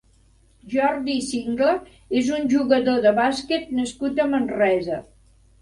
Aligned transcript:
Jordi 0.71 1.17
Singla 1.25 1.75
és 2.21 2.33
un 2.37 2.49
jugador 2.55 2.99
de 3.07 3.15
bàsquet 3.21 3.71
nascut 3.81 4.23
a 4.25 4.29
Manresa. 4.37 4.99